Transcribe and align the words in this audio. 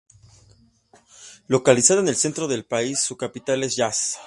Localizada 1.45 2.01
en 2.01 2.07
el 2.07 2.15
centro 2.15 2.47
del 2.47 2.65
país, 2.65 2.99
su 3.03 3.17
capital 3.17 3.61
es 3.63 3.75
Yazd. 3.75 4.15